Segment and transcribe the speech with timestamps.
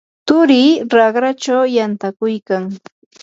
[0.27, 2.63] tsurii raqrachaw yantakuykan.